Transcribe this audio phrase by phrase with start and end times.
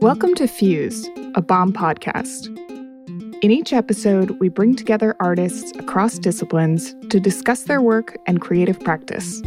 [0.00, 2.46] Welcome to Fuse, a bomb podcast.
[3.44, 8.80] In each episode, we bring together artists across disciplines to discuss their work and creative
[8.80, 9.42] practice.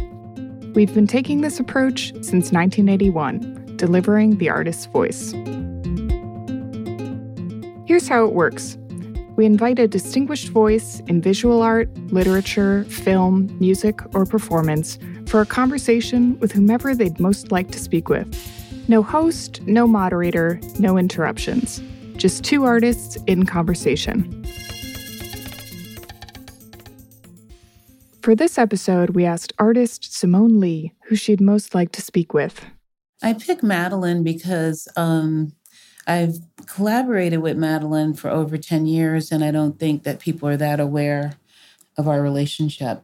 [0.76, 5.32] We've been taking this approach since 1981, delivering the artist's voice.
[7.88, 8.78] Here's how it works
[9.40, 15.46] we invite a distinguished voice in visual art, literature, film, music, or performance for a
[15.46, 18.28] conversation with whomever they'd most like to speak with.
[18.86, 21.82] No host, no moderator, no interruptions.
[22.16, 24.44] Just two artists in conversation.
[28.20, 32.62] For this episode, we asked artist Simone Leigh who she'd most like to speak with.
[33.22, 35.52] I picked Madeleine because um,
[36.06, 40.56] I've collaborated with Madeleine for over 10 years, and I don't think that people are
[40.56, 41.34] that aware
[41.96, 43.02] of our relationship.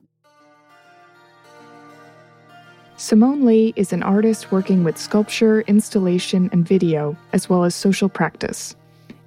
[2.98, 8.08] Simone Leigh is an artist working with sculpture, installation, and video, as well as social
[8.08, 8.74] practice.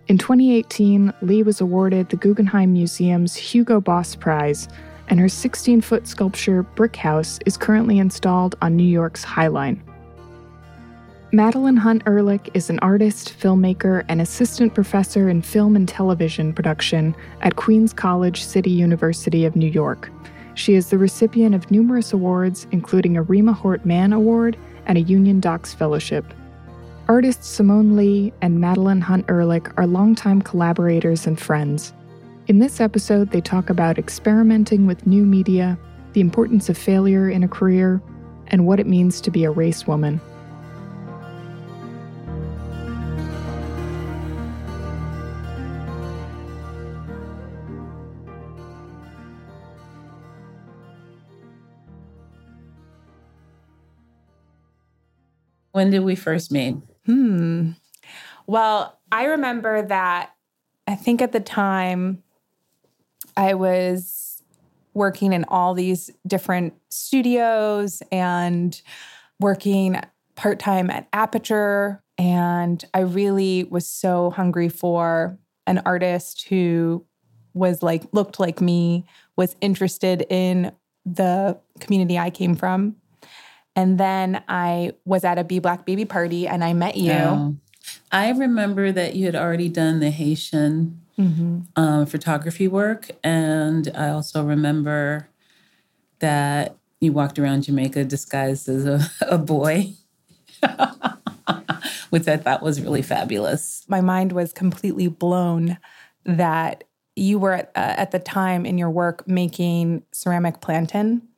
[0.08, 4.68] In 2018, Leigh was awarded the Guggenheim Museum's Hugo Boss Prize,
[5.10, 9.84] and her 16 foot sculpture, Brick House, is currently installed on New York's High Line.
[11.32, 17.16] Madeleine Hunt Ehrlich is an artist, filmmaker, and assistant professor in film and television production
[17.42, 20.10] at Queens College City University of New York.
[20.56, 24.58] She is the recipient of numerous awards, including a Rema Hort Mann Award
[24.88, 26.26] and a Union Docs Fellowship.
[27.08, 31.94] Artists Simone Leigh and Madeleine Hunt Ehrlich are longtime collaborators and friends.
[32.48, 35.78] In this episode, they talk about experimenting with new media,
[36.14, 38.02] the importance of failure in a career,
[38.48, 40.20] and what it means to be a race woman.
[55.80, 56.76] When did we first meet?
[57.06, 57.72] Hmm.
[58.48, 60.32] Well, I remember that
[60.86, 62.22] I think at the time
[63.38, 64.44] I was
[64.94, 68.82] working in all these different studios and
[69.40, 70.02] working
[70.36, 72.04] part time at Aperture.
[72.18, 77.06] And I really was so hungry for an artist who
[77.54, 79.06] was like, looked like me,
[79.38, 80.74] was interested in
[81.06, 82.98] the community I came from.
[83.80, 87.14] And then I was at a Be Black Baby party and I met you.
[87.14, 87.56] Oh.
[88.12, 91.60] I remember that you had already done the Haitian mm-hmm.
[91.78, 93.10] um, photography work.
[93.24, 95.30] And I also remember
[96.20, 99.94] that you walked around Jamaica disguised as a, a boy,
[102.10, 103.86] which I thought was really fabulous.
[103.88, 105.78] My mind was completely blown
[106.26, 106.84] that
[107.16, 111.29] you were at, uh, at the time in your work making ceramic plantain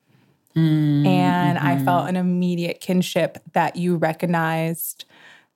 [0.56, 1.68] Mm, and mm-hmm.
[1.68, 5.06] I felt an immediate kinship that you recognized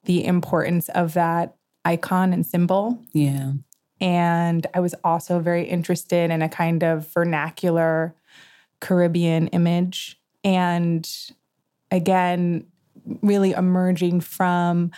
[0.06, 3.00] the importance of that icon and symbol.
[3.14, 3.54] Yeah.
[4.02, 8.16] And I was also very interested in a kind of vernacular
[8.80, 10.20] Caribbean image.
[10.44, 11.10] And
[11.92, 12.66] again,
[13.22, 14.92] really emerging from,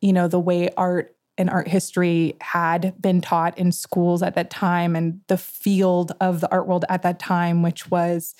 [0.00, 4.50] you know, the way art and art history had been taught in schools at that
[4.50, 8.34] time and the field of the art world at that time, which was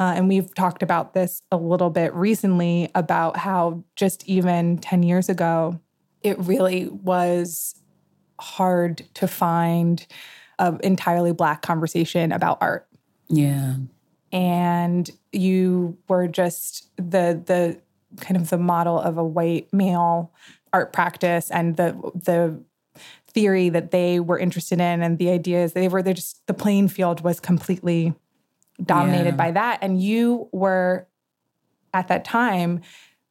[0.00, 5.02] uh, and we've talked about this a little bit recently about how just even 10
[5.02, 5.78] years ago,
[6.22, 7.74] it really was
[8.40, 10.06] hard to find
[10.58, 12.88] an entirely Black conversation about art.
[13.28, 13.76] Yeah.
[14.32, 17.78] And you were just the, the,
[18.20, 20.32] kind of the model of a white male
[20.72, 22.60] art practice and the the
[23.28, 26.88] theory that they were interested in and the ideas they were they just the playing
[26.88, 28.12] field was completely
[28.84, 29.36] dominated yeah.
[29.36, 29.78] by that.
[29.82, 31.06] And you were
[31.92, 32.80] at that time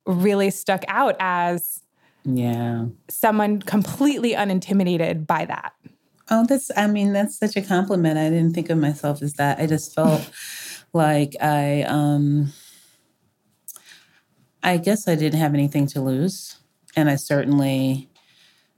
[0.05, 1.81] really stuck out as
[2.25, 5.73] yeah someone completely unintimidated by that.
[6.31, 8.17] Oh, that's I mean, that's such a compliment.
[8.17, 9.59] I didn't think of myself as that.
[9.59, 10.29] I just felt
[10.93, 12.53] like I um
[14.61, 16.57] I guess I didn't have anything to lose.
[16.95, 18.09] And I certainly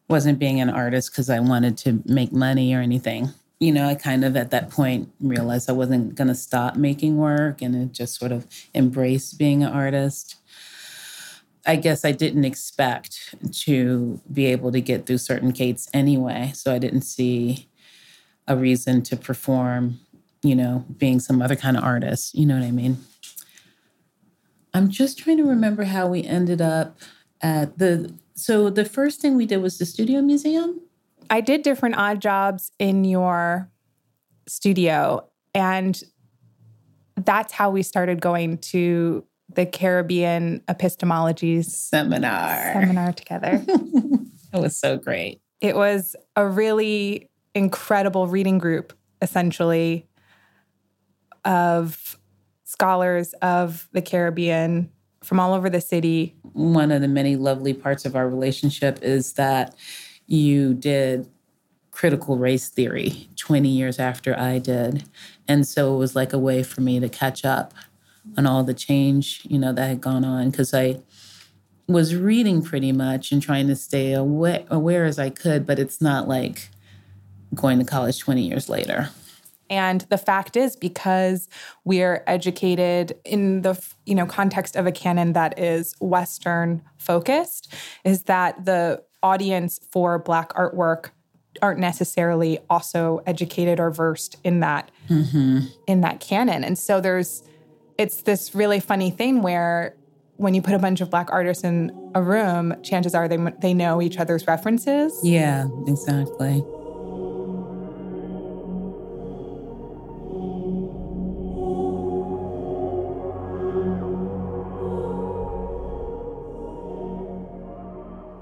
[0.07, 3.33] wasn't being an artist because I wanted to make money or anything.
[3.61, 7.17] You know, I kind of at that point realized I wasn't going to stop making
[7.17, 10.37] work and it just sort of embraced being an artist.
[11.67, 13.35] I guess I didn't expect
[13.65, 16.53] to be able to get through certain gates anyway.
[16.55, 17.69] So I didn't see
[18.47, 19.99] a reason to perform,
[20.41, 22.33] you know, being some other kind of artist.
[22.33, 22.97] You know what I mean?
[24.73, 26.97] I'm just trying to remember how we ended up
[27.41, 28.11] at the.
[28.33, 30.81] So the first thing we did was the studio museum.
[31.29, 33.71] I did different odd jobs in your
[34.47, 35.27] studio.
[35.53, 36.01] And
[37.15, 43.63] that's how we started going to the Caribbean epistemologies seminar seminar together.
[43.67, 45.41] it was so great.
[45.59, 50.07] It was a really incredible reading group, essentially,
[51.43, 52.17] of
[52.63, 54.89] scholars of the Caribbean
[55.21, 56.35] from all over the city.
[56.53, 59.75] One of the many lovely parts of our relationship is that
[60.31, 61.27] you did
[61.91, 65.03] critical race theory 20 years after I did.
[65.45, 67.73] And so it was like a way for me to catch up
[68.37, 71.01] on all the change, you know, that had gone on because I
[71.87, 75.99] was reading pretty much and trying to stay aware, aware as I could, but it's
[75.99, 76.69] not like
[77.53, 79.09] going to college 20 years later.
[79.69, 81.49] And the fact is, because
[81.83, 87.73] we're educated in the you know context of a canon that is Western focused,
[88.03, 91.11] is that the audience for Black artwork
[91.61, 95.59] aren't necessarily also educated or versed in that mm-hmm.
[95.87, 96.63] in that canon.
[96.63, 97.43] And so there's
[97.97, 99.95] it's this really funny thing where
[100.37, 103.73] when you put a bunch of black artists in a room, chances are they they
[103.73, 105.19] know each other's references.
[105.23, 106.63] Yeah, exactly.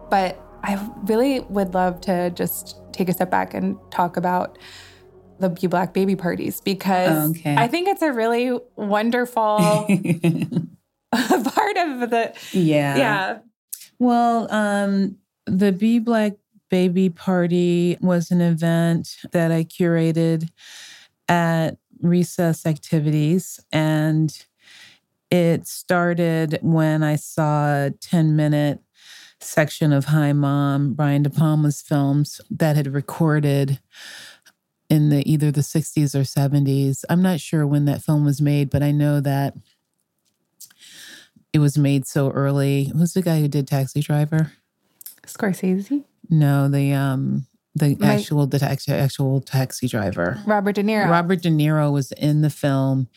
[0.09, 0.48] But
[1.03, 4.57] really would love to just take a step back and talk about
[5.39, 7.55] the Be Black baby parties because okay.
[7.55, 9.57] I think it's a really wonderful
[11.11, 13.37] part of the yeah yeah.
[13.99, 16.33] Well, um, the Be Black
[16.69, 20.49] baby party was an event that I curated
[21.27, 24.45] at recess activities and
[25.31, 28.79] it started when I saw a 10 minute
[29.39, 33.79] section of Hi Mom, Brian De Palma's films that had recorded
[34.89, 37.03] in the either the 60s or 70s.
[37.09, 39.55] I'm not sure when that film was made, but I know that
[41.53, 42.91] it was made so early.
[42.95, 44.53] Who's the guy who did Taxi Driver?
[45.25, 46.03] Scorsese?
[46.29, 50.41] No, the um the My, actual the taxi, actual taxi driver.
[50.45, 51.09] Robert De Niro.
[51.09, 53.07] Robert De Niro was in the film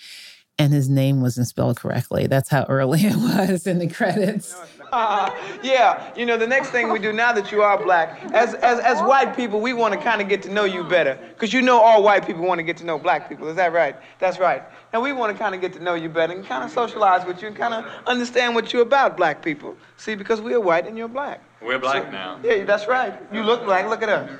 [0.58, 2.26] and his name wasn't spelled correctly.
[2.26, 4.54] That's how early it was in the credits.
[4.92, 5.30] Uh,
[5.62, 8.78] yeah, you know, the next thing we do now that you are black, as, as,
[8.80, 11.18] as white people, we want to kind of get to know you better.
[11.30, 13.48] Because you know all white people want to get to know black people.
[13.48, 13.96] Is that right?
[14.18, 14.62] That's right.
[14.92, 17.26] And we want to kind of get to know you better and kind of socialize
[17.26, 19.76] with you and kind of understand what you're about, black people.
[19.96, 21.40] See, because we're white and you're black.
[21.62, 22.40] We're black so, now.
[22.42, 23.18] Yeah, that's right.
[23.32, 23.88] You look black.
[23.88, 24.30] Look at us.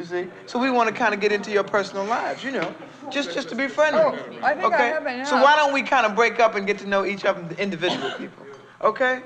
[0.00, 0.26] You see?
[0.46, 2.74] So we want to kind of get into your personal lives, you know,
[3.10, 4.00] just just to be friendly.
[4.00, 4.76] Oh, I think okay?
[4.76, 5.28] I have enough.
[5.28, 7.54] So why don't we kind of break up and get to know each of them
[7.58, 8.46] individual people?
[8.80, 9.20] Okay?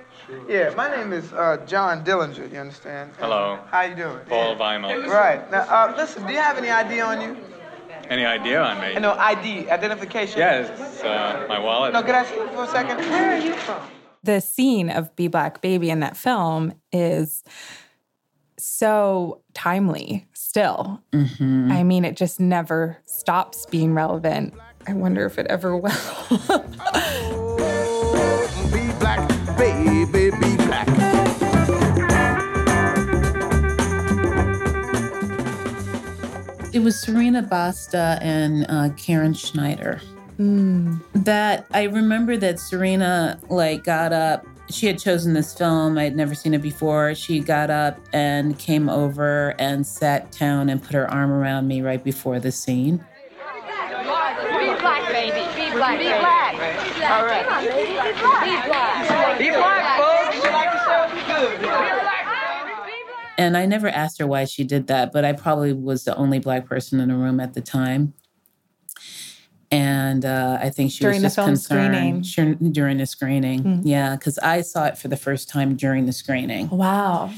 [0.48, 3.12] Yeah, my name is uh, John Dillinger, you understand?
[3.20, 3.60] Hello.
[3.70, 4.18] How you doing?
[4.28, 5.06] Paul Weimel.
[5.06, 5.48] Right.
[5.48, 7.36] Now, uh, listen, do you have any ID on you?
[8.10, 8.98] Any idea on me?
[8.98, 10.38] No, ID, identification.
[10.38, 11.92] Yes, uh, my wallet.
[11.92, 12.98] No, can I see you for a second?
[12.98, 13.80] Where are you from?
[14.24, 17.44] The scene of Be Black Baby in that film is
[18.76, 21.00] so timely still.
[21.12, 21.70] Mm-hmm.
[21.70, 24.52] I mean, it just never stops being relevant.
[24.88, 25.90] I wonder if it ever will.
[28.72, 30.88] be black, baby, be black.
[36.74, 40.00] It was Serena Basta and uh, Karen Schneider.
[40.38, 41.00] Mm.
[41.24, 45.98] That I remember that Serena like got up she had chosen this film.
[45.98, 47.14] I had never seen it before.
[47.14, 51.82] She got up and came over and sat down and put her arm around me
[51.82, 52.96] right before the scene.
[52.96, 53.04] Be
[54.80, 55.44] black, baby.
[55.54, 55.98] Be black.
[55.98, 56.54] Be black.
[57.10, 57.44] All right.
[57.44, 57.92] Come on, baby.
[57.92, 59.38] Be black.
[59.38, 60.36] Be black, folks.
[60.36, 61.12] You like yourself?
[61.26, 62.10] Good.
[63.36, 66.38] And I never asked her why she did that, but I probably was the only
[66.38, 68.14] black person in the room at the time
[69.74, 72.72] and uh, I think she during was just the film concerned screening.
[72.72, 73.64] during the screening.
[73.64, 73.88] Mm-hmm.
[73.88, 76.68] Yeah, because I saw it for the first time during the screening.
[76.68, 77.32] Wow.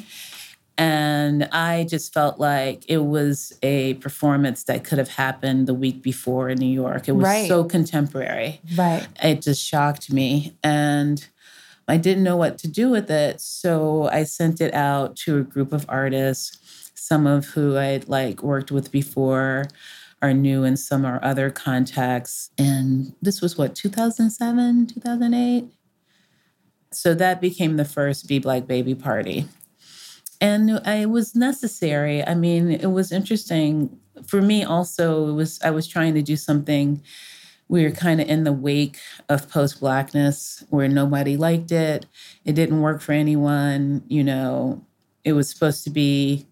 [0.76, 6.02] And I just felt like it was a performance that could have happened the week
[6.02, 7.08] before in New York.
[7.08, 7.48] It was right.
[7.48, 8.60] so contemporary.
[8.76, 9.08] Right.
[9.22, 10.54] It just shocked me.
[10.62, 11.26] And
[11.88, 13.40] I didn't know what to do with it.
[13.40, 18.42] So I sent it out to a group of artists, some of who I'd like
[18.42, 19.68] worked with before
[20.22, 22.50] are new in some or other contexts.
[22.58, 25.66] And this was what, 2007, 2008?
[26.92, 29.46] So that became the first Be Black Baby party.
[30.40, 32.24] And it was necessary.
[32.24, 35.28] I mean, it was interesting for me also.
[35.28, 37.02] It was I was trying to do something
[37.68, 42.06] we were kind of in the wake of post blackness where nobody liked it.
[42.44, 44.04] It didn't work for anyone.
[44.08, 44.84] You know,
[45.24, 46.46] it was supposed to be,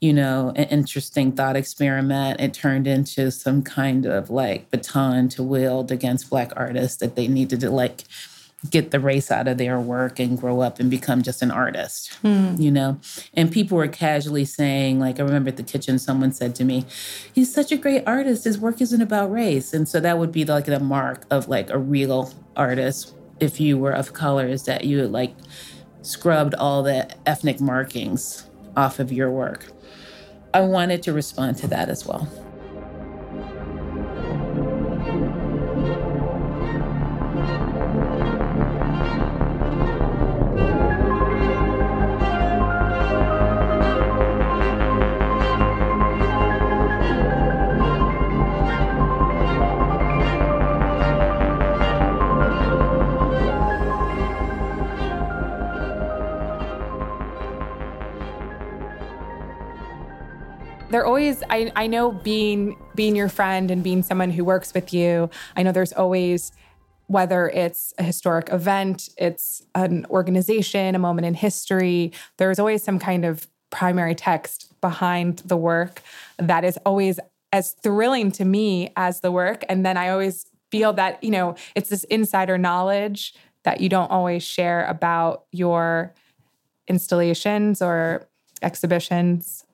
[0.00, 2.40] you know, an interesting thought experiment.
[2.40, 7.28] It turned into some kind of like baton to wield against black artists that they
[7.28, 8.04] needed to like
[8.68, 12.18] get the race out of their work and grow up and become just an artist,
[12.22, 12.58] mm.
[12.60, 13.00] you know?
[13.32, 16.84] And people were casually saying, like, I remember at the kitchen, someone said to me,
[17.32, 18.44] he's such a great artist.
[18.44, 19.72] His work isn't about race.
[19.72, 23.78] And so that would be like the mark of like a real artist if you
[23.78, 25.34] were of color is that you had like
[26.02, 29.72] scrubbed all the ethnic markings off of your work.
[30.52, 32.28] I wanted to respond to that as well.
[60.90, 64.92] They're always I, I know being being your friend and being someone who works with
[64.92, 66.52] you i know there's always
[67.06, 72.98] whether it's a historic event it's an organization a moment in history there's always some
[72.98, 76.02] kind of primary text behind the work
[76.38, 77.20] that is always
[77.52, 79.64] as thrilling to me as the work.
[79.68, 84.10] And then i always feel that you know it's this insider knowledge that you don't
[84.10, 86.14] always share about your
[86.88, 88.28] installations or
[88.62, 89.64] exhibitions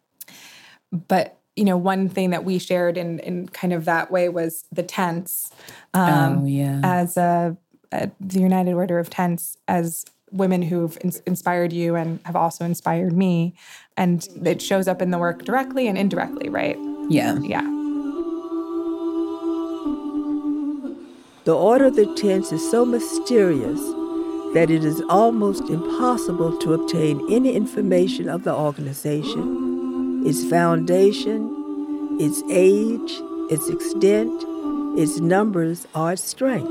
[0.92, 4.64] but you know, one thing that we shared in in kind of that way was
[4.70, 5.50] the tents.
[5.94, 6.80] Um, oh yeah.
[6.84, 7.56] As a,
[7.92, 12.64] a, the United Order of Tents, as women who've in, inspired you and have also
[12.64, 13.54] inspired me,
[13.96, 16.76] and it shows up in the work directly and indirectly, right?
[17.08, 17.38] Yeah.
[17.40, 17.62] Yeah.
[21.44, 23.80] The Order of the Tents is so mysterious
[24.52, 29.75] that it is almost impossible to obtain any information of the organization
[30.26, 34.32] its foundation, its age, its extent,
[34.98, 36.66] its numbers, or its strength.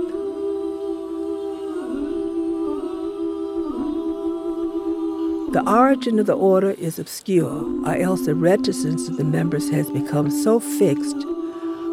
[5.54, 9.90] The origin of the order is obscure, or else the reticence of the members has
[9.90, 11.16] become so fixed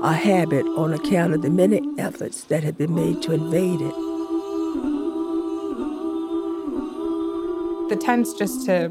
[0.02, 3.94] a habit on account of the many efforts that have been made to invade it.
[7.88, 8.90] The tents, just to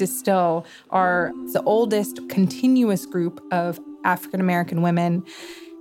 [0.00, 5.22] Distill are the oldest continuous group of African American women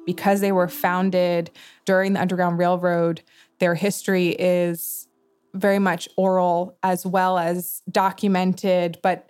[0.06, 1.50] because they were founded
[1.86, 3.22] during the Underground Railroad.
[3.60, 5.08] Their history is
[5.54, 9.30] very much oral as well as documented, but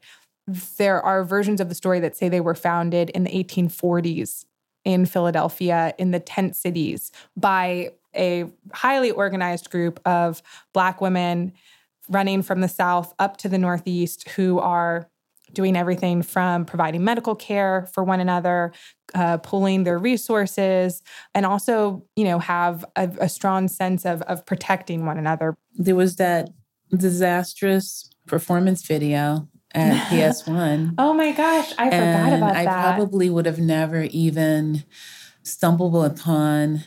[0.79, 4.45] there are versions of the story that say they were founded in the 1840s
[4.85, 10.41] in Philadelphia in the tent cities by a highly organized group of
[10.73, 11.53] Black women
[12.09, 15.09] running from the South up to the Northeast who are
[15.53, 18.71] doing everything from providing medical care for one another,
[19.15, 21.01] uh, pooling their resources,
[21.33, 25.57] and also, you know, have a, a strong sense of, of protecting one another.
[25.73, 26.49] There was that
[26.95, 30.95] disastrous performance video at PS1.
[30.97, 32.67] oh my gosh, I forgot about I that.
[32.67, 34.83] I probably would have never even
[35.43, 36.83] stumbled upon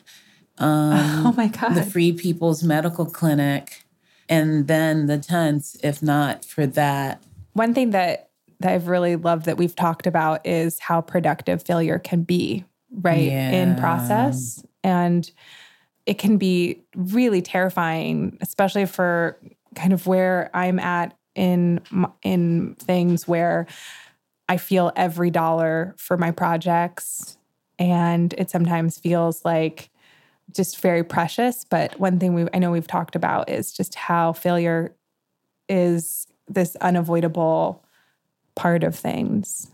[0.59, 0.93] um,
[1.27, 3.85] oh my god the Free People's Medical Clinic
[4.29, 7.23] and then the tents if not for that.
[7.53, 11.99] One thing that that I've really loved that we've talked about is how productive failure
[11.99, 13.31] can be, right?
[13.31, 13.51] Yeah.
[13.51, 14.65] In process.
[14.85, 15.31] And
[16.07, 19.39] it can be really terrifying, especially for
[19.75, 21.81] kind of where I'm at in
[22.23, 23.67] in things where
[24.49, 27.39] I feel every dollar for my projects
[27.79, 29.91] and it sometimes feels like
[30.53, 31.65] just very precious.
[31.65, 34.95] But one thing we I know we've talked about is just how failure
[35.69, 37.85] is this unavoidable
[38.55, 39.71] part of things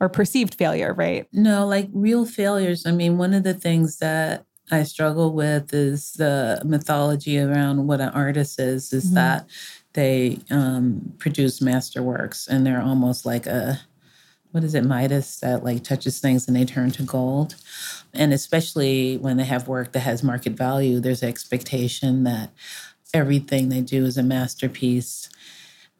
[0.00, 1.26] or perceived failure, right?
[1.32, 2.86] No, like real failures.
[2.86, 8.00] I mean, one of the things that I struggle with is the mythology around what
[8.00, 9.14] an artist is, is mm-hmm.
[9.14, 9.46] that
[9.92, 13.80] they um, produce masterworks and they're almost like a
[14.54, 17.56] what is it, Midas that like touches things and they turn to gold.
[18.12, 22.50] And especially when they have work that has market value, there's expectation that
[23.12, 25.28] everything they do is a masterpiece.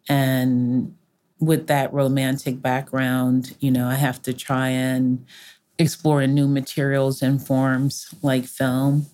[0.08, 0.94] And
[1.40, 5.26] with that romantic background, you know, I have to try and
[5.76, 9.06] explore new materials and forms like film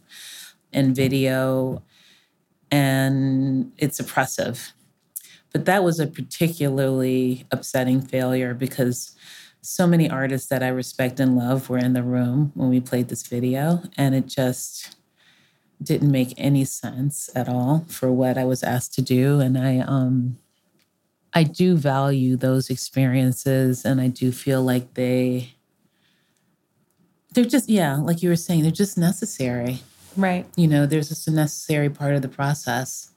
[0.70, 1.82] and video,
[2.70, 4.74] and it's oppressive.
[5.52, 9.16] But that was a particularly upsetting failure because
[9.62, 13.08] so many artists that I respect and love were in the room when we played
[13.08, 14.96] this video, and it just
[15.82, 19.40] didn't make any sense at all for what I was asked to do.
[19.40, 20.38] And I um
[21.32, 25.54] I do value those experiences and I do feel like they
[27.34, 29.80] they're just yeah, like you were saying, they're just necessary.
[30.16, 30.46] Right.
[30.56, 33.09] You know, there's just a necessary part of the process.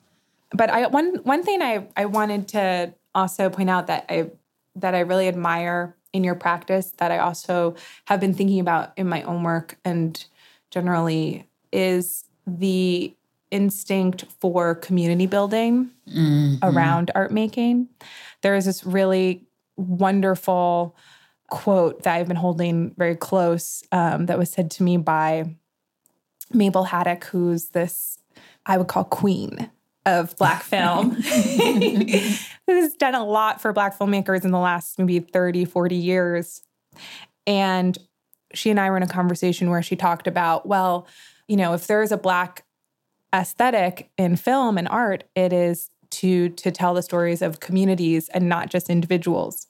[0.53, 4.31] But I one one thing I I wanted to also point out that I
[4.75, 9.07] that I really admire in your practice that I also have been thinking about in
[9.07, 10.23] my own work and
[10.69, 13.15] generally is the
[13.51, 16.55] instinct for community building mm-hmm.
[16.63, 17.87] around art making.
[18.41, 19.45] There is this really
[19.75, 20.95] wonderful
[21.49, 25.55] quote that I've been holding very close um, that was said to me by
[26.51, 28.17] Mabel Haddock, who's this,
[28.65, 29.69] I would call queen
[30.05, 31.11] of Black film,
[32.67, 36.61] who's done a lot for Black filmmakers in the last maybe 30, 40 years.
[37.45, 37.97] And
[38.53, 41.07] she and I were in a conversation where she talked about, well,
[41.47, 42.63] you know, if there is a Black
[43.33, 48.47] aesthetic in film and art, it is to to tell the stories of communities and
[48.47, 49.67] not just individuals.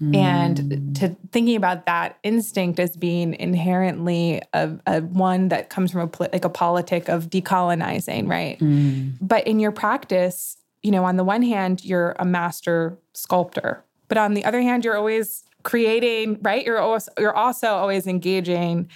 [0.00, 0.14] Mm.
[0.14, 6.02] And to thinking about that instinct as being inherently a, a one that comes from
[6.02, 8.58] a like a politic of decolonizing, right?
[8.58, 9.14] Mm.
[9.20, 14.18] But in your practice, you know, on the one hand, you're a master sculptor, but
[14.18, 16.64] on the other hand, you're always creating, right?
[16.64, 18.90] You're also, you're also always engaging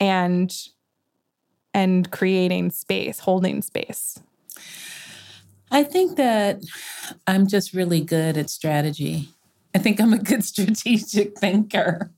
[0.00, 0.54] and
[1.74, 4.18] and creating space, holding space.
[5.70, 6.62] I think that
[7.26, 9.28] I'm just really good at strategy.
[9.78, 12.10] I think I'm a good strategic thinker.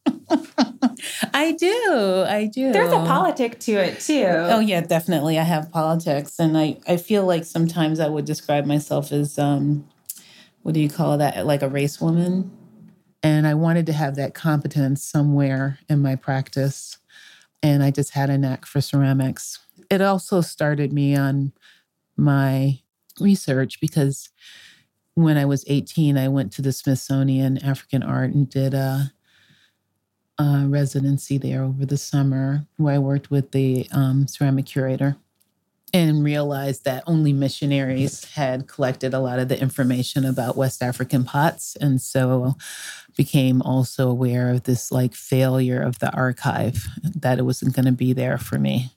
[1.35, 2.25] I do.
[2.27, 2.73] I do.
[2.73, 4.25] There's a politic to it too.
[4.25, 5.39] Oh yeah, definitely.
[5.39, 9.87] I have politics and I I feel like sometimes I would describe myself as um
[10.63, 11.45] what do you call that?
[11.45, 12.51] Like a race woman.
[13.23, 16.97] And I wanted to have that competence somewhere in my practice.
[17.63, 19.59] And I just had a knack for ceramics.
[19.91, 21.53] It also started me on
[22.17, 22.81] my
[23.21, 24.31] research because
[25.15, 29.13] when I was 18, I went to the Smithsonian African Art and did a,
[30.39, 35.17] a residency there over the summer where I worked with the um, ceramic curator
[35.93, 41.25] and realized that only missionaries had collected a lot of the information about West African
[41.25, 41.77] pots.
[41.81, 42.55] And so
[43.17, 47.93] became also aware of this like failure of the archive, that it wasn't going to
[47.93, 48.93] be there for me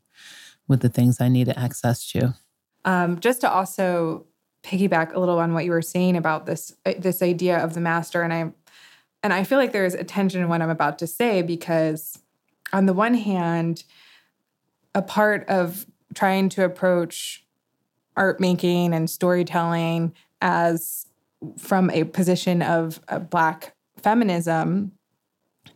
[0.67, 2.35] with the things I needed access to.
[2.85, 4.25] Um, just to also
[4.63, 7.81] piggyback a little on what you were saying about this uh, this idea of the
[7.81, 8.21] master.
[8.21, 8.51] And I
[9.21, 12.19] and I feel like there's a tension in what I'm about to say because
[12.71, 13.83] on the one hand
[14.95, 17.45] a part of trying to approach
[18.15, 21.07] art making and storytelling as
[21.57, 24.91] from a position of a black feminism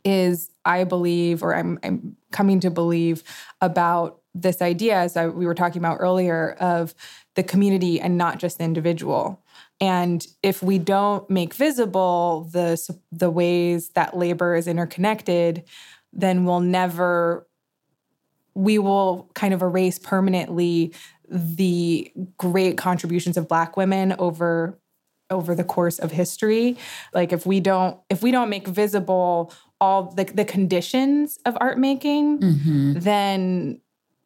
[0.06, 3.24] is I believe or I'm I'm coming to believe
[3.62, 6.94] about this idea as I, we were talking about earlier of
[7.38, 9.40] the community and not just the individual.
[9.80, 12.78] And if we don't make visible the
[13.12, 15.64] the ways that labor is interconnected,
[16.12, 17.48] then we'll never
[18.56, 20.94] we will kind of erase permanently
[21.30, 24.80] the great contributions of black women over
[25.30, 26.76] over the course of history
[27.14, 31.78] like if we don't if we don't make visible all the, the conditions of art
[31.78, 32.94] making mm-hmm.
[32.94, 33.80] then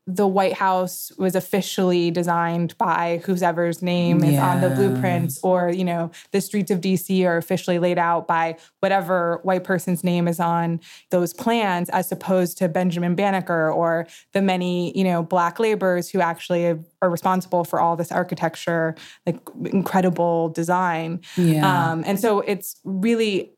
[0.07, 5.83] the White House was officially designed by whoever's name is on the blueprints, or you
[5.83, 10.39] know, the streets of DC are officially laid out by whatever white person's name is
[10.39, 10.79] on
[11.11, 16.19] those plans, as opposed to Benjamin Banneker or the many you know black laborers who
[16.19, 18.95] actually are responsible for all this architecture,
[19.27, 21.21] like incredible design.
[21.37, 21.91] Yeah.
[21.91, 23.53] Um, and so it's really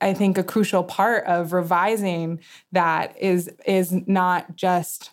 [0.00, 2.40] I think a crucial part of revising
[2.72, 5.10] that is is not just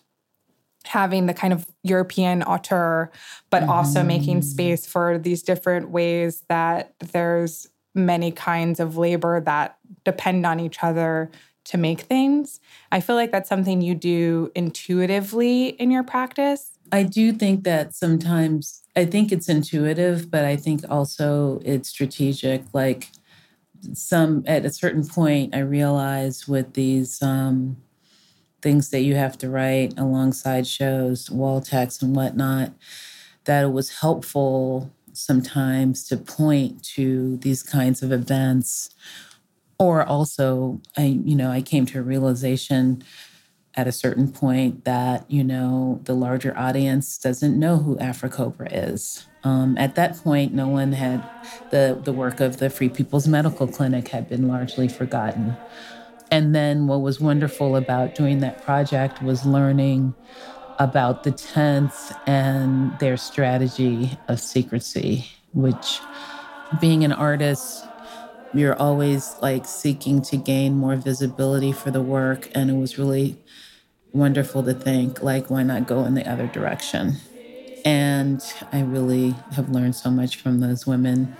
[0.85, 3.11] having the kind of European auteur,
[3.49, 3.71] but mm-hmm.
[3.71, 4.49] also making mm-hmm.
[4.49, 10.83] space for these different ways that there's many kinds of labor that depend on each
[10.83, 11.29] other
[11.65, 12.59] to make things.
[12.91, 16.71] I feel like that's something you do intuitively in your practice.
[16.91, 22.63] I do think that sometimes I think it's intuitive, but I think also it's strategic.
[22.73, 23.09] Like
[23.93, 27.77] some at a certain point, I realized with these um,
[28.63, 32.73] things that you have to write alongside shows, wall text and whatnot,
[33.45, 38.89] that it was helpful sometimes to point to these kinds of events
[39.80, 43.04] or also I, you know, I came to a realization
[43.76, 49.28] at a certain point that you know the larger audience doesn't know who AfriCobra is.
[49.43, 51.28] Um, at that point, no one had
[51.69, 55.58] the the work of the Free People's Medical Clinic had been largely forgotten.
[56.33, 60.15] And then what was wonderful about doing that project was learning
[60.79, 65.99] about the tents and their strategy of secrecy, which
[66.81, 67.85] being an artist,
[68.51, 72.49] you're always like seeking to gain more visibility for the work.
[72.55, 73.37] And it was really
[74.11, 77.17] wonderful to think, like, why not go in the other direction?
[77.85, 78.41] And
[78.71, 81.37] I really have learned so much from those women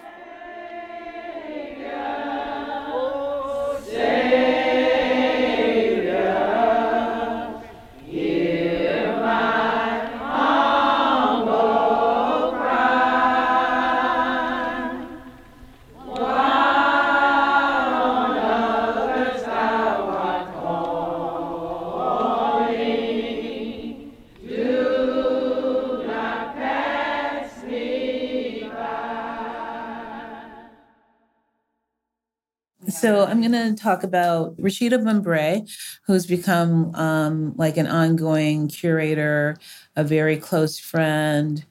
[33.84, 35.70] talk about Rashida Bumbray,
[36.08, 39.58] who's become um, like an ongoing curator,
[39.96, 41.66] a very close friend,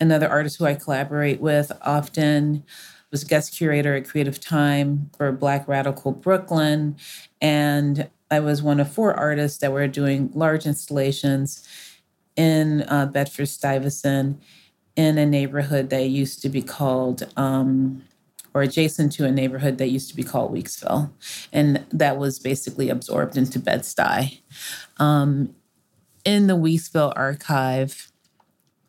[0.00, 2.64] another artist who I collaborate with often.
[3.10, 6.96] Was guest curator at Creative Time for Black Radical Brooklyn,
[7.42, 11.68] and I was one of four artists that were doing large installations
[12.36, 14.42] in uh, Bedford Stuyvesant
[14.96, 18.02] in a neighborhood that used to be called um,
[18.54, 21.10] or adjacent to a neighborhood that used to be called Weeksville.
[21.52, 24.40] And that was basically absorbed into Bed-Stuy.
[24.98, 25.54] Um,
[26.24, 28.12] in the Weeksville archive,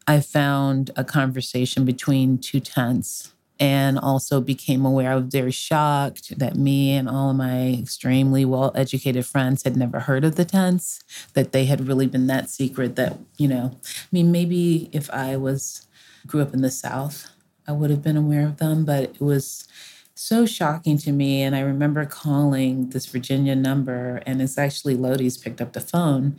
[0.08, 6.56] I found a conversation between two tents and also became aware of very shocked that
[6.56, 11.02] me and all of my extremely well educated friends had never heard of the tents,
[11.34, 15.38] that they had really been that secret that, you know, I mean, maybe if I
[15.38, 15.88] was
[16.26, 17.30] grew up in the South,
[17.67, 19.67] I would have been aware of them, but it was
[20.15, 21.41] so shocking to me.
[21.41, 26.38] And I remember calling this Virginia number, and it's actually Lodi's picked up the phone.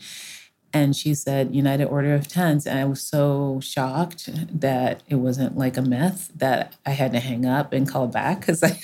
[0.72, 2.66] And she said United Order of Tents.
[2.66, 4.28] And I was so shocked
[4.60, 8.40] that it wasn't like a myth that I had to hang up and call back
[8.40, 8.80] because I,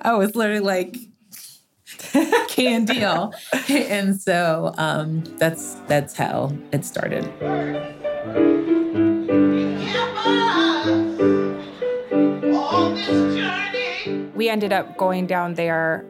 [0.02, 0.96] I was literally like,
[2.48, 3.32] can deal.
[3.68, 7.24] and so um, that's that's how it started.
[14.48, 16.06] We ended up going down there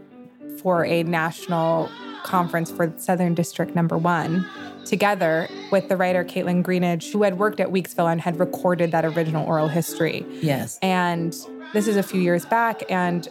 [0.63, 1.91] for a national
[2.23, 4.49] conference for Southern District Number One
[4.85, 9.05] together with the writer Kaitlyn Greenidge, who had worked at Weeksville and had recorded that
[9.05, 10.25] original oral history.
[10.41, 10.79] Yes.
[10.83, 11.35] And
[11.73, 12.89] this is a few years back.
[12.89, 13.29] And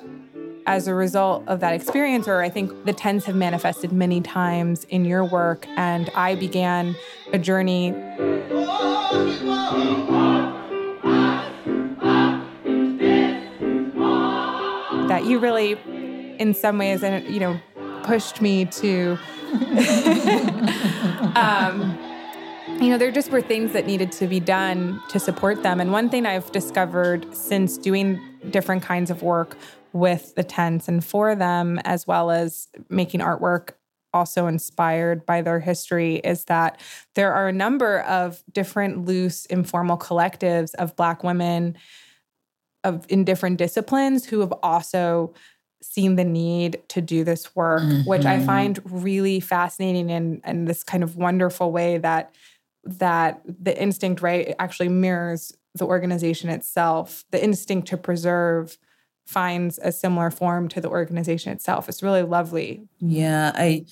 [0.65, 4.83] as a result of that experience, or I think the tents have manifested many times
[4.89, 6.97] in your work, and I began
[7.31, 7.93] a journey.
[15.27, 15.73] You really,
[16.39, 17.59] in some ways, and you know,
[18.03, 19.17] pushed me to.
[21.35, 21.97] um,
[22.79, 25.79] you know, there just were things that needed to be done to support them.
[25.79, 29.57] And one thing I've discovered since doing different kinds of work
[29.93, 33.71] with the tents and for them, as well as making artwork
[34.13, 36.79] also inspired by their history, is that
[37.15, 41.77] there are a number of different loose, informal collectives of Black women
[42.87, 45.33] of in different disciplines who have also
[45.81, 48.09] seen the need to do this work, mm-hmm.
[48.09, 48.45] which I mm-hmm.
[48.45, 52.33] find really fascinating and and this kind of wonderful way that
[52.83, 57.25] that the instinct right actually mirrors the organization itself.
[57.31, 58.77] The instinct to preserve
[59.25, 61.89] finds a similar form to the organization itself.
[61.89, 62.87] It's really lovely.
[62.99, 63.85] Yeah, I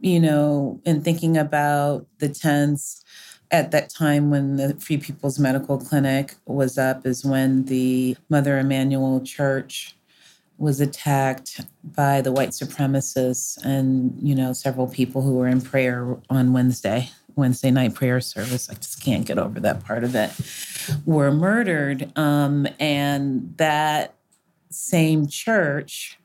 [0.00, 3.04] you know, in thinking about the tents
[3.50, 8.58] at that time when the Free People's Medical Clinic was up is when the Mother
[8.58, 9.96] Emanuel Church
[10.58, 16.18] was attacked by the white supremacists and you know several people who were in prayer
[16.28, 18.68] on Wednesday Wednesday night prayer service.
[18.68, 20.30] I just can't get over that part of it
[21.04, 22.16] were murdered.
[22.16, 24.14] Um, and that
[24.70, 26.18] same church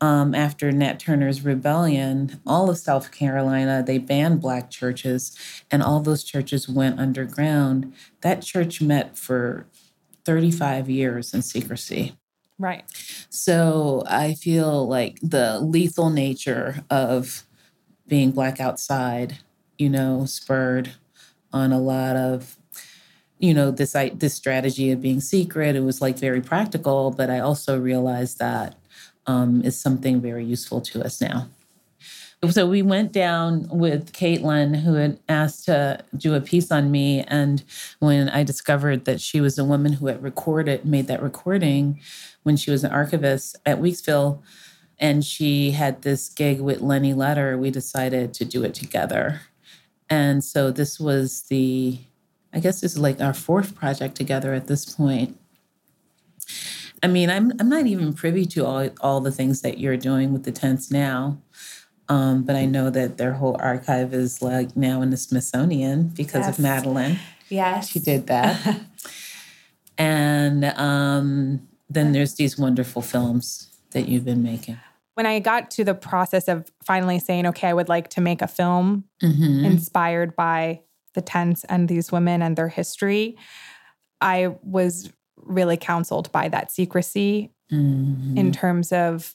[0.00, 5.36] um, after Nat Turner's rebellion, all of South Carolina, they banned Black churches,
[5.70, 7.92] and all those churches went underground.
[8.20, 9.66] That church met for
[10.24, 12.16] 35 years in secrecy.
[12.58, 12.84] Right.
[13.30, 17.44] So I feel like the lethal nature of
[18.06, 19.38] being Black outside,
[19.78, 20.92] you know, spurred
[21.52, 22.56] on a lot of
[23.38, 27.38] you know this this strategy of being secret it was like very practical but i
[27.38, 28.74] also realized that
[29.28, 31.48] um, is something very useful to us now.
[32.50, 37.22] So we went down with Kaitlyn, who had asked to do a piece on me.
[37.22, 37.64] And
[37.98, 42.00] when I discovered that she was a woman who had recorded, made that recording
[42.44, 44.40] when she was an archivist at Weeksville,
[45.00, 49.42] and she had this gig with Lenny Letter, we decided to do it together.
[50.08, 51.98] And so this was the,
[52.52, 55.36] I guess this is like our fourth project together at this point.
[57.02, 60.32] I mean, I'm I'm not even privy to all all the things that you're doing
[60.32, 61.38] with the tents now.
[62.08, 66.46] Um, but I know that their whole archive is like now in the Smithsonian because
[66.46, 66.58] yes.
[66.58, 67.18] of Madeleine.
[67.50, 67.90] Yes.
[67.90, 68.80] She did that.
[69.98, 74.78] and um, then there's these wonderful films that you've been making.
[75.14, 78.40] When I got to the process of finally saying, okay, I would like to make
[78.40, 79.64] a film mm-hmm.
[79.64, 80.82] inspired by
[81.14, 83.36] the tents and these women and their history,
[84.20, 85.10] I was
[85.42, 88.36] really counseled by that secrecy mm-hmm.
[88.36, 89.34] in terms of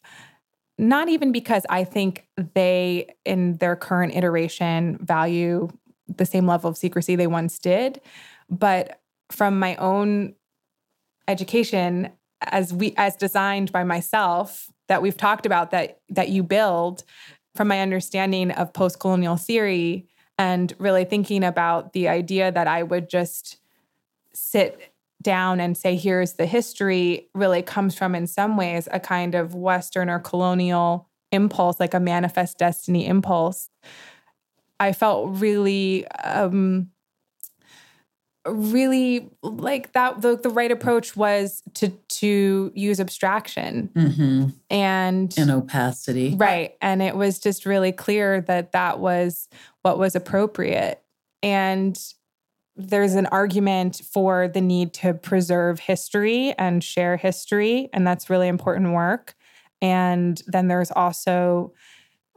[0.77, 5.69] not even because I think they, in their current iteration, value
[6.07, 8.01] the same level of secrecy they once did,
[8.49, 8.99] but
[9.31, 10.33] from my own
[11.27, 12.09] education
[12.41, 17.03] as we as designed by myself that we've talked about that that you build
[17.55, 23.09] from my understanding of post-colonial theory and really thinking about the idea that I would
[23.09, 23.57] just
[24.33, 24.92] sit
[25.23, 29.55] down and say, here's the history, really comes from, in some ways, a kind of
[29.55, 33.69] Western or colonial impulse, like a manifest destiny impulse.
[34.79, 36.89] I felt really, um,
[38.45, 40.21] really like that.
[40.21, 44.49] The, the right approach was to to use abstraction mm-hmm.
[44.69, 46.75] and and opacity, right?
[46.81, 49.47] And it was just really clear that that was
[49.81, 51.01] what was appropriate.
[51.41, 51.97] And
[52.75, 58.47] there's an argument for the need to preserve history and share history, and that's really
[58.47, 59.35] important work.
[59.81, 61.73] And then there's also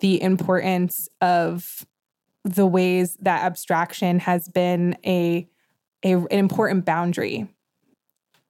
[0.01, 1.87] the importance of
[2.45, 5.49] the ways that abstraction has been a,
[6.05, 7.49] a an important boundary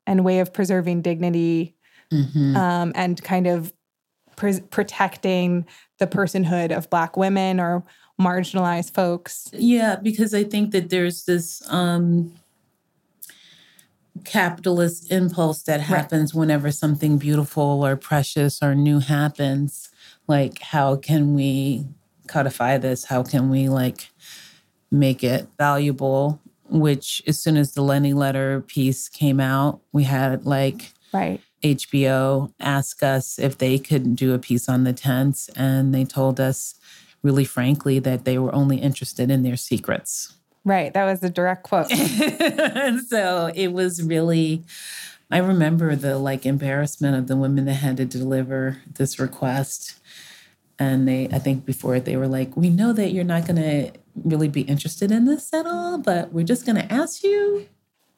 [0.07, 1.77] and way of preserving dignity
[2.13, 2.57] mm-hmm.
[2.57, 3.73] um, and kind of
[4.37, 5.67] pre- protecting
[5.99, 7.85] the personhood of Black women or
[8.21, 9.51] marginalized folks.
[9.53, 12.35] Yeah, because I think that there's this um,
[14.25, 16.41] capitalist impulse that happens right.
[16.41, 19.91] whenever something beautiful or precious or new happens.
[20.27, 21.87] Like, how can we
[22.27, 23.05] codify this?
[23.05, 24.11] How can we like
[24.91, 26.41] make it valuable?
[26.69, 32.53] Which, as soon as the Lenny letter piece came out, we had like right HBO
[32.61, 36.75] ask us if they could do a piece on the tents, and they told us
[37.27, 40.33] really frankly that they were only interested in their secrets.
[40.65, 40.95] Right.
[40.95, 41.91] That was a direct quote.
[41.93, 44.63] and so it was really,
[45.31, 49.99] I remember the like embarrassment of the women that had to deliver this request.
[50.79, 53.63] And they, I think before it they were like, we know that you're not going
[53.63, 53.93] to
[54.25, 57.67] really be interested in this at all, but we're just going to ask you.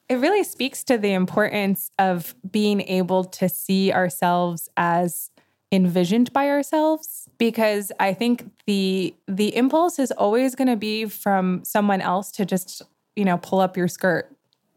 [0.09, 5.31] It really speaks to the importance of being able to see ourselves as
[5.71, 11.63] envisioned by ourselves because i think the the impulse is always going to be from
[11.65, 12.83] someone else to just
[13.17, 14.31] you know pull up your skirt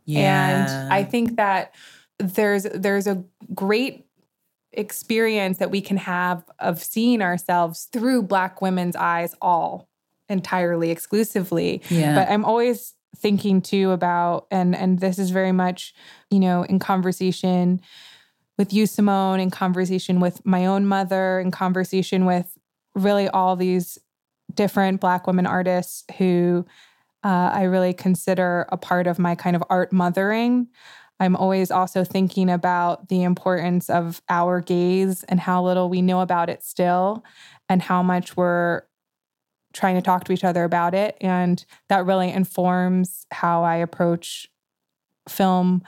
[0.06, 0.67] yeah.
[0.67, 1.74] and i think that
[2.19, 4.06] there's there's a great
[4.74, 9.89] experience that we can have of seeing ourselves through black women's eyes all
[10.30, 12.15] entirely exclusively yeah.
[12.15, 15.93] but i'm always thinking too about and and this is very much
[16.30, 17.82] you know in conversation
[18.62, 22.56] with you, Simone, in conversation with my own mother, in conversation with
[22.93, 23.97] really all these
[24.54, 26.63] different Black women artists who
[27.24, 30.67] uh, I really consider a part of my kind of art mothering.
[31.19, 36.21] I'm always also thinking about the importance of our gaze and how little we know
[36.21, 37.24] about it still,
[37.67, 38.84] and how much we're
[39.74, 41.17] trying to talk to each other about it.
[41.19, 44.50] And that really informs how I approach
[45.28, 45.82] film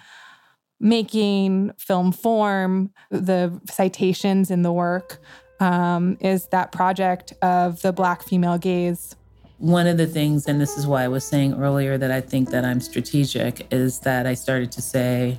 [0.83, 5.17] making, film form, the citations in the work
[5.61, 9.15] um, is that project of the Black female gaze.
[9.59, 12.49] One of the things, and this is why I was saying earlier that I think
[12.49, 15.37] that I'm strategic, is that I started to say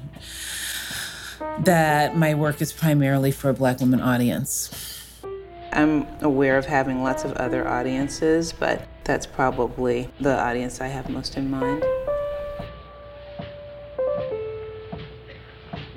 [1.60, 5.20] that my work is primarily for a Black woman audience.
[5.72, 11.10] I'm aware of having lots of other audiences, but that's probably the audience I have
[11.10, 11.84] most in mind.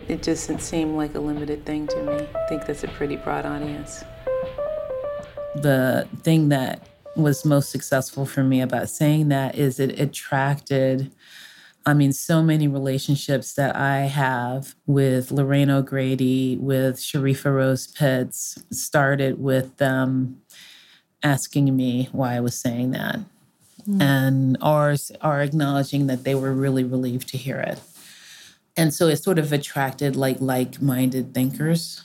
[0.07, 2.27] It doesn't seem like a limited thing to me.
[2.35, 4.03] I think that's a pretty broad audience.
[5.55, 11.11] The thing that was most successful for me about saying that is it attracted
[11.87, 19.39] I mean, so many relationships that I have with Lorraine O'Grady, with Sharifa Rhodes-Pitts, started
[19.39, 20.41] with them
[21.23, 23.21] asking me why I was saying that.
[23.87, 24.01] Mm.
[24.01, 27.79] And ours are acknowledging that they were really relieved to hear it.
[28.77, 32.03] And so it sort of attracted like like-minded thinkers,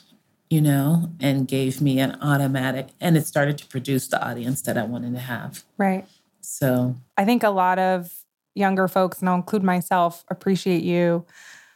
[0.49, 4.77] you know, and gave me an automatic and it started to produce the audience that
[4.77, 5.63] I wanted to have.
[5.77, 6.05] Right.
[6.41, 8.11] So I think a lot of
[8.55, 11.25] younger folks, and I'll include myself, appreciate you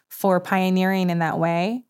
[0.10, 1.84] for pioneering in that way.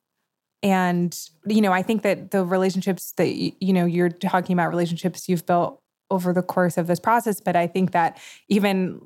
[0.64, 5.30] And, you know, I think that the relationships that, you know, you're talking about relationships
[5.30, 9.02] you've built over the course of this process, but I think that even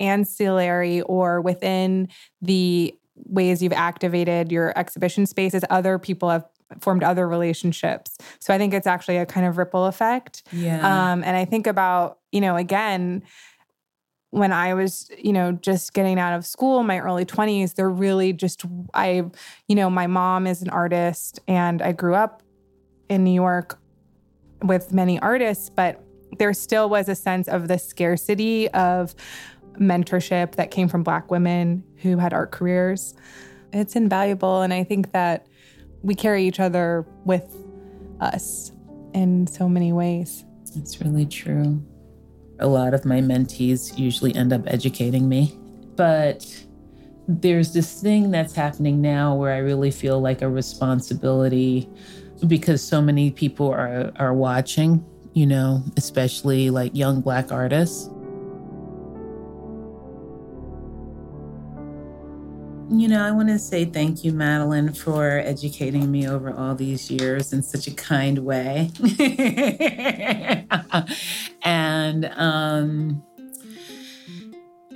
[0.00, 2.08] ancillary or within
[2.42, 2.94] the
[3.26, 6.44] ways you've activated your exhibition spaces, other people have
[6.80, 8.16] formed other relationships.
[8.38, 10.42] So I think it's actually a kind of ripple effect.
[10.52, 10.78] Yeah.
[10.78, 13.22] Um, and I think about, you know, again,
[14.30, 18.32] when I was, you know, just getting out of school, my early 20s, they're really
[18.32, 19.24] just, I,
[19.66, 22.42] you know, my mom is an artist and I grew up
[23.08, 23.80] in New York
[24.62, 26.04] with many artists, but
[26.38, 29.16] there still was a sense of the scarcity of
[29.80, 33.14] mentorship that came from Black women who had art careers.
[33.72, 34.62] It's invaluable.
[34.62, 35.46] And I think that
[36.02, 37.56] we carry each other with
[38.20, 38.72] us
[39.14, 40.44] in so many ways.
[40.76, 41.82] It's really true.
[42.58, 45.58] A lot of my mentees usually end up educating me.
[45.96, 46.46] But
[47.26, 51.88] there's this thing that's happening now where I really feel like a responsibility
[52.46, 58.08] because so many people are are watching, you know, especially like young black artists.
[62.92, 67.08] You know, I want to say thank you, Madeleine, for educating me over all these
[67.08, 68.90] years in such a kind way.
[71.62, 73.22] and um,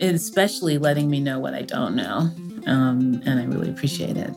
[0.00, 2.30] especially letting me know what I don't know.
[2.66, 4.35] Um, and I really appreciate it.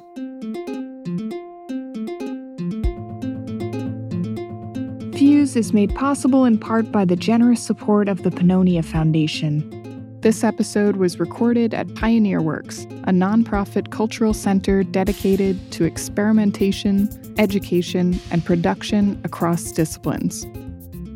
[5.18, 9.74] Fuse is made possible in part by the generous support of the Pannonia Foundation.
[10.22, 18.20] This episode was recorded at Pioneer Works, a nonprofit cultural center dedicated to experimentation, education,
[18.32, 20.46] and production across disciplines.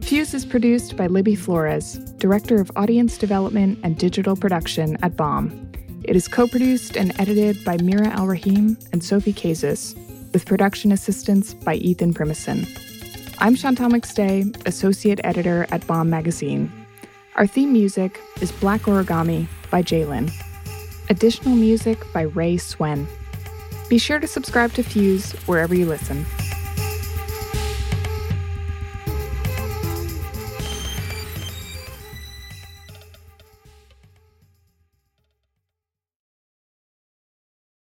[0.01, 5.67] Fuse is produced by Libby Flores, Director of Audience Development and Digital Production at BOMB.
[6.05, 9.95] It is co produced and edited by Mira Al Rahim and Sophie Kazis,
[10.31, 12.65] with production assistance by Ethan Primison.
[13.39, 16.71] I'm Chantal McStay, Associate Editor at BOMB Magazine.
[17.35, 20.31] Our theme music is Black Origami by Jlin.
[21.11, 23.05] Additional music by Ray Swen.
[23.89, 26.25] Be sure to subscribe to Fuse wherever you listen.